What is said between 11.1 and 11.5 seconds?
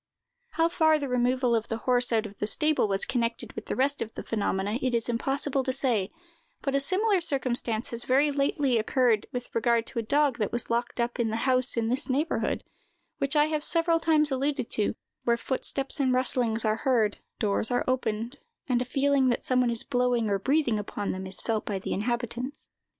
in the